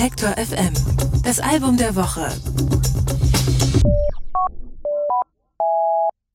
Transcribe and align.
Detektor 0.00 0.30
FM. 0.30 0.72
Das 1.24 1.40
Album 1.40 1.76
der 1.76 1.94
Woche. 1.94 2.26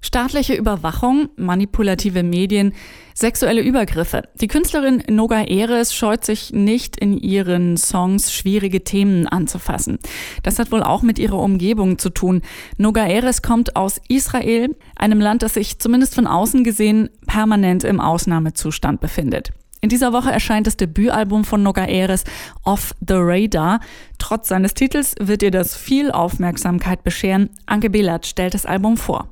Staatliche 0.00 0.54
Überwachung, 0.54 1.28
manipulative 1.36 2.24
Medien, 2.24 2.74
sexuelle 3.14 3.60
Übergriffe. 3.60 4.22
Die 4.40 4.48
Künstlerin 4.48 5.04
Noga 5.08 5.42
Eres 5.44 5.94
scheut 5.94 6.24
sich 6.24 6.52
nicht 6.52 6.96
in 6.96 7.16
ihren 7.16 7.76
Songs 7.76 8.32
schwierige 8.32 8.82
Themen 8.82 9.28
anzufassen. 9.28 10.00
Das 10.42 10.58
hat 10.58 10.72
wohl 10.72 10.82
auch 10.82 11.02
mit 11.02 11.20
ihrer 11.20 11.38
Umgebung 11.38 11.98
zu 11.98 12.10
tun. 12.10 12.42
Noga 12.78 13.06
Eres 13.06 13.42
kommt 13.42 13.76
aus 13.76 14.00
Israel, 14.08 14.74
einem 14.96 15.20
Land, 15.20 15.42
das 15.42 15.54
sich 15.54 15.78
zumindest 15.78 16.16
von 16.16 16.26
außen 16.26 16.64
gesehen 16.64 17.10
permanent 17.28 17.84
im 17.84 18.00
Ausnahmezustand 18.00 19.00
befindet. 19.00 19.52
In 19.84 19.88
dieser 19.88 20.12
Woche 20.12 20.30
erscheint 20.30 20.68
das 20.68 20.76
Debütalbum 20.76 21.44
von 21.44 21.64
Noga 21.64 21.84
Eres 21.84 22.22
Off 22.62 22.94
the 23.00 23.16
Radar. 23.16 23.80
Trotz 24.16 24.46
seines 24.46 24.74
Titels 24.74 25.16
wird 25.18 25.42
ihr 25.42 25.50
das 25.50 25.76
viel 25.76 26.12
Aufmerksamkeit 26.12 27.02
bescheren. 27.02 27.50
Anke 27.66 27.90
Behlert 27.90 28.24
stellt 28.24 28.54
das 28.54 28.64
Album 28.64 28.96
vor. 28.96 29.26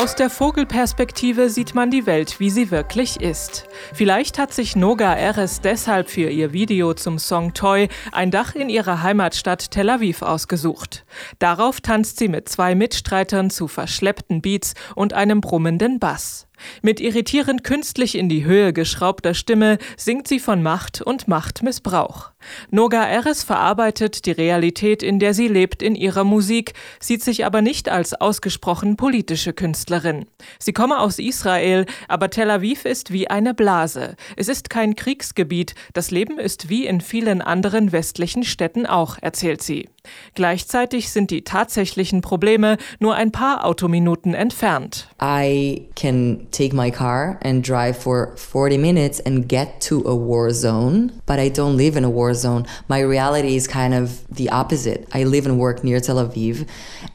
Aus 0.00 0.14
der 0.14 0.30
Vogelperspektive 0.30 1.50
sieht 1.50 1.74
man 1.74 1.90
die 1.90 2.06
Welt, 2.06 2.40
wie 2.40 2.48
sie 2.48 2.70
wirklich 2.70 3.20
ist. 3.20 3.68
Vielleicht 3.92 4.38
hat 4.38 4.50
sich 4.50 4.74
Noga 4.74 5.12
Eres 5.12 5.60
deshalb 5.60 6.08
für 6.08 6.30
ihr 6.30 6.54
Video 6.54 6.94
zum 6.94 7.18
Song 7.18 7.52
Toy 7.52 7.90
ein 8.10 8.30
Dach 8.30 8.54
in 8.54 8.70
ihrer 8.70 9.02
Heimatstadt 9.02 9.70
Tel 9.70 9.90
Aviv 9.90 10.22
ausgesucht. 10.22 11.04
Darauf 11.38 11.82
tanzt 11.82 12.18
sie 12.18 12.28
mit 12.28 12.48
zwei 12.48 12.74
Mitstreitern 12.74 13.50
zu 13.50 13.68
verschleppten 13.68 14.40
Beats 14.40 14.72
und 14.94 15.12
einem 15.12 15.42
brummenden 15.42 15.98
Bass. 15.98 16.46
Mit 16.82 17.00
irritierend 17.00 17.64
künstlich 17.64 18.16
in 18.16 18.28
die 18.28 18.44
Höhe 18.44 18.72
geschraubter 18.72 19.34
Stimme 19.34 19.78
singt 19.96 20.28
sie 20.28 20.38
von 20.38 20.62
Macht 20.62 21.02
und 21.02 21.28
Machtmissbrauch. 21.28 22.30
Noga 22.70 23.04
Eres 23.04 23.42
verarbeitet 23.42 24.26
die 24.26 24.30
Realität, 24.30 25.02
in 25.02 25.18
der 25.18 25.34
sie 25.34 25.48
lebt, 25.48 25.82
in 25.82 25.94
ihrer 25.94 26.24
Musik, 26.24 26.72
sieht 26.98 27.22
sich 27.22 27.44
aber 27.44 27.62
nicht 27.62 27.88
als 27.88 28.14
ausgesprochen 28.14 28.96
politische 28.96 29.52
Künstlerin. 29.52 30.26
Sie 30.58 30.72
komme 30.72 31.00
aus 31.00 31.18
Israel, 31.18 31.86
aber 32.08 32.30
Tel 32.30 32.50
Aviv 32.50 32.84
ist 32.84 33.12
wie 33.12 33.28
eine 33.28 33.54
Blase. 33.54 34.16
Es 34.36 34.48
ist 34.48 34.70
kein 34.70 34.96
Kriegsgebiet, 34.96 35.74
das 35.92 36.10
Leben 36.10 36.38
ist 36.38 36.68
wie 36.68 36.86
in 36.86 37.00
vielen 37.00 37.42
anderen 37.42 37.92
westlichen 37.92 38.44
Städten 38.44 38.86
auch, 38.86 39.18
erzählt 39.20 39.62
sie. 39.62 39.88
Gleichzeitig 40.34 41.10
sind 41.10 41.30
die 41.30 41.42
tatsächlichen 41.42 42.20
Probleme 42.20 42.76
nur 42.98 43.14
ein 43.14 43.32
paar 43.32 43.64
Autominuten 43.64 44.34
entfernt. 44.34 45.08
I 45.20 45.88
can 45.96 46.46
take 46.50 46.74
my 46.74 46.90
car 46.90 47.38
and 47.42 47.66
drive 47.66 47.96
for 47.96 48.36
40 48.36 48.78
minutes 48.78 49.20
and 49.20 49.48
get 49.48 49.80
to 49.88 50.02
a 50.06 50.14
war 50.14 50.52
zone, 50.52 51.12
but 51.26 51.38
I 51.38 51.50
don't 51.50 51.76
live 51.76 51.96
in 51.96 52.04
a 52.04 52.10
war 52.10 52.34
zone. 52.34 52.66
My 52.88 53.02
reality 53.02 53.56
is 53.56 53.68
kind 53.68 53.94
of 53.94 54.22
the 54.34 54.50
opposite. 54.50 55.06
I 55.12 55.24
live 55.24 55.46
and 55.46 55.58
work 55.58 55.84
near 55.84 56.00
Tel 56.00 56.16
Aviv. 56.16 56.66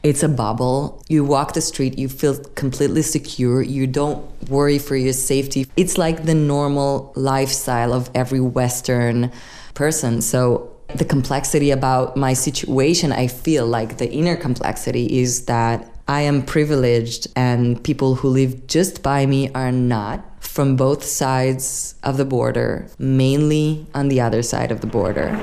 It's 0.02 0.22
a 0.22 0.28
bubble. 0.28 1.02
You 1.08 1.24
walk 1.24 1.54
the 1.54 1.60
street, 1.60 1.98
you 1.98 2.08
feel 2.08 2.36
completely 2.54 3.02
secure. 3.02 3.62
You 3.62 3.86
don't 3.86 4.22
worry 4.48 4.78
for 4.78 4.96
your 4.96 5.12
safety. 5.12 5.66
It's 5.76 5.98
like 5.98 6.24
the 6.24 6.34
normal 6.34 7.12
lifestyle 7.16 7.92
of 7.92 8.10
every 8.14 8.40
Western 8.40 9.32
person. 9.74 10.22
So 10.22 10.75
the 10.94 11.04
complexity 11.04 11.70
about 11.70 12.16
my 12.16 12.32
situation, 12.32 13.12
I 13.12 13.26
feel 13.26 13.66
like 13.66 13.98
the 13.98 14.10
inner 14.10 14.36
complexity 14.36 15.18
is 15.18 15.46
that 15.46 15.90
I 16.08 16.22
am 16.22 16.42
privileged 16.42 17.26
and 17.34 17.82
people 17.82 18.14
who 18.14 18.28
live 18.28 18.66
just 18.68 19.02
by 19.02 19.26
me 19.26 19.50
are 19.54 19.72
not 19.72 20.24
from 20.42 20.76
both 20.76 21.04
sides 21.04 21.96
of 22.02 22.16
the 22.16 22.24
border, 22.24 22.88
mainly 22.98 23.86
on 23.94 24.08
the 24.08 24.20
other 24.20 24.42
side 24.42 24.70
of 24.70 24.80
the 24.80 24.86
border. 24.86 25.36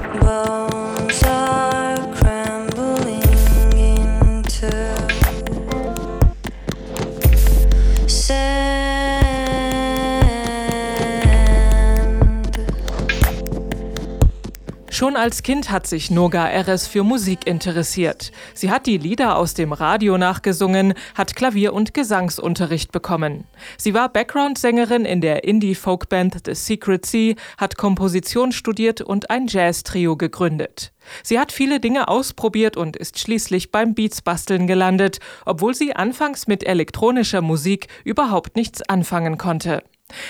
Schon 15.03 15.17
als 15.17 15.43
Kind 15.43 15.69
hat 15.69 15.85
sich 15.85 16.11
Noga 16.11 16.47
Eres 16.47 16.87
für 16.87 17.03
Musik 17.03 17.45
interessiert. 17.45 18.31
Sie 18.53 18.71
hat 18.71 18.85
die 18.85 18.97
Lieder 18.97 19.35
aus 19.35 19.53
dem 19.53 19.73
Radio 19.73 20.17
nachgesungen, 20.17 20.93
hat 21.13 21.35
Klavier- 21.35 21.73
und 21.73 21.93
Gesangsunterricht 21.93 22.93
bekommen. 22.93 23.43
Sie 23.77 23.93
war 23.93 24.07
Background-Sängerin 24.07 25.03
in 25.03 25.19
der 25.19 25.43
Indie-Folkband 25.43 26.45
The 26.45 26.55
Secret 26.55 27.05
Sea, 27.05 27.35
hat 27.57 27.75
Komposition 27.75 28.53
studiert 28.53 29.01
und 29.01 29.29
ein 29.29 29.47
Jazz-Trio 29.47 30.15
gegründet. 30.15 30.93
Sie 31.21 31.37
hat 31.37 31.51
viele 31.51 31.81
Dinge 31.81 32.07
ausprobiert 32.07 32.77
und 32.77 32.95
ist 32.95 33.19
schließlich 33.19 33.73
beim 33.73 33.95
Beats-Basteln 33.95 34.67
gelandet, 34.67 35.19
obwohl 35.45 35.75
sie 35.75 35.93
anfangs 35.93 36.47
mit 36.47 36.65
elektronischer 36.65 37.41
Musik 37.41 37.87
überhaupt 38.05 38.55
nichts 38.55 38.81
anfangen 38.83 39.37
konnte. 39.37 39.83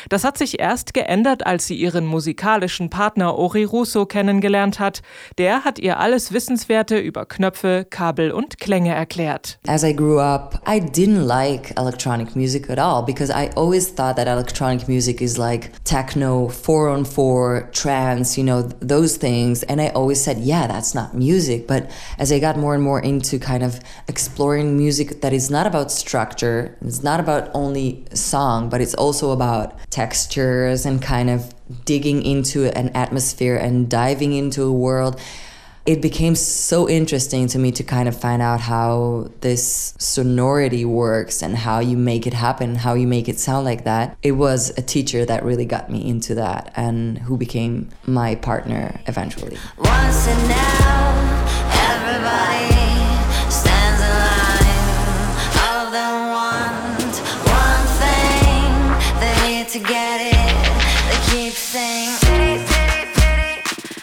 Das 0.10 0.24
hat 0.24 0.38
sich 0.38 0.60
erst 0.60 0.94
geändert, 0.94 1.46
als 1.46 1.68
sie 1.68 1.76
ihren 1.76 2.06
musikalischen 2.06 2.90
Partner 2.90 3.38
Ori 3.38 3.64
Russo 3.64 4.06
kennengelernt 4.06 4.80
hat. 4.80 5.02
Der 5.38 5.64
hat 5.64 5.80
ihr 5.80 6.00
alles 6.00 6.32
Wissenswerte 6.32 6.98
über 6.98 7.26
Knöpfe, 7.26 7.86
Kabel 7.90 8.32
und 8.32 8.60
Klänge 8.60 8.94
erklärt. 8.94 9.60
As 9.68 9.84
I 9.84 9.96
grew 9.96 10.20
up, 10.20 10.62
I 10.68 10.80
didn't 10.80 11.26
like 11.26 11.74
electronic 11.78 12.36
music 12.36 12.70
at 12.70 12.80
all 12.80 13.04
because 13.04 13.32
I 13.32 13.50
always 13.56 13.88
thought 13.88 14.16
that 14.16 14.28
electronic 14.28 14.88
music 14.88 15.22
is 15.22 15.38
like 15.38 15.72
techno, 15.84 16.50
four 16.50 16.90
on 16.90 17.06
four, 17.06 17.70
trance, 17.72 18.38
you 18.38 18.46
know, 18.46 18.68
those 18.80 19.18
things. 19.18 19.64
And 19.64 19.82
I 19.82 19.90
always 19.90 20.22
said, 20.22 20.38
yeah, 20.40 20.68
that's 20.68 20.94
not 20.94 21.14
music. 21.14 21.68
But 21.68 21.90
as 22.18 22.32
I 22.32 22.40
got 22.40 22.58
more 22.58 22.74
and 22.74 22.84
more 22.84 23.00
into 23.00 23.40
kind 23.40 23.64
of 23.64 23.80
exploring 24.08 24.78
music 24.78 25.22
that 25.22 25.34
is 25.34 25.50
not 25.50 25.66
about 25.66 25.92
structure, 25.92 26.78
it's 26.82 27.04
not 27.04 27.20
about 27.20 27.50
only 27.54 28.06
song, 28.14 28.70
but 28.70 28.82
it's 28.82 28.94
also 28.96 29.32
about 29.64 29.80
textures 29.90 30.86
and 30.86 31.02
kind 31.02 31.30
of 31.30 31.54
digging 31.86 32.24
into 32.24 32.66
an 32.78 32.90
atmosphere 32.90 33.56
and 33.56 33.90
diving 33.90 34.34
into 34.34 34.64
a 34.64 34.72
world 34.72 35.20
it 35.86 36.02
became 36.02 36.34
so 36.34 36.88
interesting 36.88 37.46
to 37.46 37.60
me 37.60 37.70
to 37.70 37.84
kind 37.84 38.08
of 38.08 38.18
find 38.18 38.42
out 38.42 38.62
how 38.62 39.30
this 39.42 39.94
sonority 39.98 40.86
works 40.86 41.44
and 41.44 41.58
how 41.58 41.80
you 41.80 41.98
make 41.98 42.26
it 42.26 42.34
happen, 42.34 42.76
how 42.76 42.94
you 42.94 43.06
make 43.06 43.28
it 43.28 43.38
sound 43.38 43.66
like 43.66 43.84
that. 43.84 44.18
It 44.24 44.32
was 44.32 44.70
a 44.78 44.82
teacher 44.82 45.26
that 45.26 45.44
really 45.44 45.66
got 45.66 45.92
me 45.92 46.08
into 46.08 46.36
that 46.36 46.72
and 46.78 47.18
who 47.18 47.36
became 47.36 47.90
my 48.06 48.36
partner 48.36 48.98
eventually. 49.08 49.58
Once 49.78 50.26
and 50.26 50.48
now, 50.48 51.13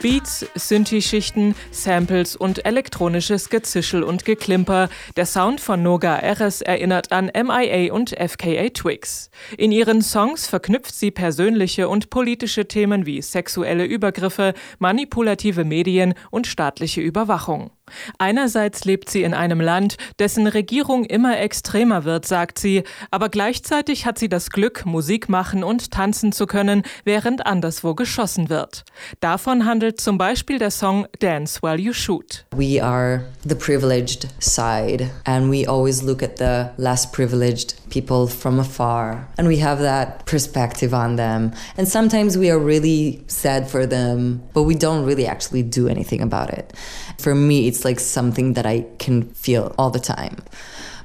Beats, 0.01 0.47
Synthi-Schichten, 0.55 1.55
Samples 1.73 2.35
und 2.35 2.65
elektronisches 2.65 3.51
Gezischel 3.51 4.03
und 4.03 4.25
Geklimper. 4.25 4.89
Der 5.17 5.27
Sound 5.27 5.61
von 5.61 5.83
Noga 5.83 6.17
Eres 6.17 6.63
erinnert 6.63 7.13
an 7.13 7.27
MIA 7.27 7.93
und 7.93 8.17
FKA 8.19 8.71
Twigs. 8.71 9.31
In 9.59 9.73
ihren 9.73 10.01
Songs 10.01 10.47
verknüpft 10.47 10.95
sie 10.95 11.11
persönliche 11.11 11.87
und 11.91 12.09
politische 12.09 12.67
Themen 12.67 13.05
wie 13.05 13.21
sexuelle 13.21 13.85
Übergriffe, 13.85 14.55
manipulative 14.79 15.65
Medien 15.65 16.15
und 16.31 16.47
staatliche 16.47 17.03
Überwachung. 17.03 17.71
Einerseits 18.19 18.85
lebt 18.85 19.11
sie 19.11 19.23
in 19.23 19.35
einem 19.35 19.61
Land, 19.61 19.97
dessen 20.19 20.47
Regierung 20.47 21.05
immer 21.05 21.39
extremer 21.41 22.05
wird, 22.05 22.27
sagt 22.27 22.59
sie, 22.59 22.85
aber 23.11 23.29
gleichzeitig 23.29 24.07
hat 24.07 24.19
sie 24.19 24.29
das 24.29 24.51
Glück, 24.51 24.87
Musik 24.87 25.29
machen 25.29 25.65
und 25.65 25.91
tanzen 25.91 26.33
zu 26.33 26.47
können, 26.47 26.83
während 27.05 27.47
anderswo 27.47 27.95
geschossen 27.95 28.49
wird. 28.49 28.85
Davon 29.19 29.65
handelt 29.67 29.90
zum 29.99 30.19
Beispiel 30.19 30.59
der 30.59 30.71
Song 30.71 31.07
Dance 31.21 31.61
While 31.63 31.81
You 31.81 31.93
Shoot. 31.93 32.45
We 32.57 32.81
are 32.81 33.25
the 33.47 33.55
privileged 33.55 34.29
side 34.39 35.11
and 35.25 35.51
we 35.51 35.67
always 35.67 36.03
look 36.03 36.23
at 36.23 36.37
the 36.37 36.71
less 36.77 37.07
privileged 37.07 37.75
people 37.91 38.27
from 38.27 38.61
afar 38.61 39.29
and 39.39 39.49
we 39.49 39.59
have 39.59 39.81
that 39.81 40.27
perspective 40.27 40.95
on 40.95 41.17
them 41.17 41.53
and 41.77 41.89
sometimes 41.89 42.37
we 42.37 42.51
are 42.51 42.59
really 42.59 43.23
sad 43.27 43.69
for 43.69 43.87
them 43.87 44.43
but 44.53 44.65
we 44.65 44.75
don't 44.75 45.07
really 45.07 45.27
actually 45.27 45.63
do 45.63 45.89
anything 45.89 46.21
about 46.21 46.51
it. 46.51 46.73
For 47.19 47.35
me 47.35 47.67
it's 47.67 47.85
like 47.85 48.01
something 48.01 48.55
that 48.55 48.67
I 48.67 48.87
can 48.99 49.23
feel 49.35 49.75
all 49.79 49.91
the 49.91 50.01
time. 50.01 50.37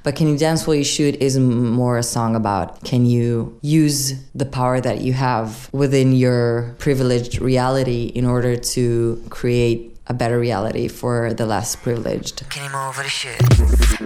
But 0.05 0.15
Can 0.15 0.27
You 0.27 0.37
Dance 0.37 0.67
While 0.67 0.75
You 0.75 0.83
Shoot 0.83 1.15
is 1.15 1.39
more 1.39 1.97
a 1.97 2.03
song 2.03 2.35
about 2.35 2.83
can 2.83 3.07
you 3.07 3.57
use 3.63 4.13
the 4.35 4.45
power 4.45 4.79
that 4.79 5.01
you 5.01 5.13
have 5.13 5.67
within 5.73 6.13
your 6.13 6.75
privileged 6.77 7.41
reality 7.41 8.11
in 8.13 8.23
order 8.23 8.55
to 8.55 9.23
create 9.31 9.97
a 10.05 10.13
better 10.13 10.37
reality 10.37 10.87
for 10.87 11.33
the 11.33 11.47
less 11.47 11.75
privileged. 11.75 12.47
Can 12.51 12.65
you 12.65 12.77
move 12.77 12.95
with 12.95 13.07
a 13.07 13.09
shit? 13.09 13.39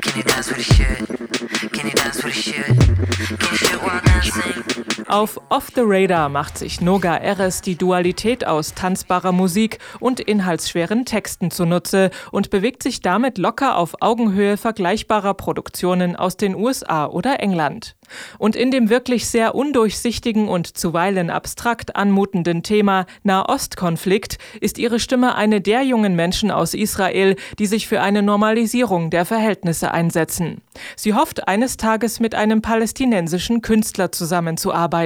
Can 0.01 0.16
you 0.16 0.24
dance 0.24 0.48
with 0.48 0.60
a 0.60 0.63
shit? 0.63 1.72
Can 1.74 1.88
you 1.88 1.94
dance 1.94 2.24
with 2.24 2.34
a 2.34 2.42
shit? 2.48 2.66
Can 2.66 3.51
you 3.51 3.57
shit 3.57 3.81
while 3.84 4.00
dancing? 4.00 4.99
Auf 5.10 5.42
Off 5.50 5.70
the 5.74 5.82
Radar 5.84 6.30
macht 6.30 6.60
sich 6.60 6.82
Noga 6.82 7.18
Eres 7.18 7.62
die 7.62 7.76
Dualität 7.76 8.46
aus 8.46 8.76
tanzbarer 8.76 9.32
Musik 9.32 9.80
und 10.00 10.20
inhaltsschweren 10.20 11.04
Texten 11.04 11.50
zunutze 11.50 12.12
und 12.32 12.52
bewegt 12.52 12.84
sich 12.84 13.02
damit 13.02 13.40
locker 13.40 13.76
auf 13.76 13.96
Augenhöhe 14.02 14.56
vergleichbarer 14.56 15.34
Produktionen 15.34 16.16
aus 16.16 16.38
den 16.38 16.54
USA 16.54 17.08
oder 17.08 17.40
England. 17.40 17.96
Und 18.38 18.56
in 18.56 18.70
dem 18.70 18.90
wirklich 18.90 19.28
sehr 19.28 19.56
undurchsichtigen 19.56 20.48
und 20.48 20.78
zuweilen 20.78 21.32
abstrakt 21.32 21.96
anmutenden 21.96 22.62
Thema 22.62 23.08
Nahostkonflikt 23.24 24.38
ist 24.62 24.78
ihre 24.78 25.00
Stimme 25.00 25.34
eine 25.34 25.60
der 25.60 25.82
jungen 25.84 26.16
Menschen 26.16 26.52
aus 26.52 26.76
Israel, 26.76 27.36
die 27.58 27.66
sich 27.66 27.88
für 27.88 28.02
eine 28.02 28.22
Normalisierung 28.22 29.10
der 29.10 29.26
Verhältnisse 29.26 29.92
einsetzen. 29.92 30.62
Sie 30.96 31.16
hofft 31.16 31.48
eines 31.48 31.78
Tages 31.78 32.20
mit 32.20 32.36
einem 32.36 32.62
palästinensischen 32.62 33.62
Künstler 33.64 34.12
zusammenzuarbeiten. 34.12 34.99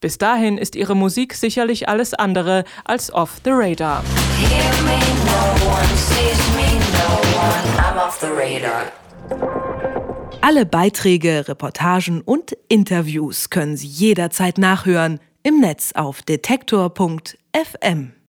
Bis 0.00 0.18
dahin 0.18 0.58
ist 0.58 0.76
ihre 0.76 0.94
Musik 0.94 1.34
sicherlich 1.34 1.88
alles 1.88 2.14
andere 2.14 2.64
als 2.84 3.12
off 3.12 3.40
the 3.44 3.50
radar. 3.52 4.02
Alle 10.40 10.66
Beiträge, 10.66 11.48
Reportagen 11.48 12.20
und 12.20 12.56
Interviews 12.68 13.50
können 13.50 13.76
Sie 13.76 13.88
jederzeit 13.88 14.58
nachhören 14.58 15.18
im 15.42 15.60
Netz 15.60 15.92
auf 15.94 16.22
detektor.fm. 16.22 18.16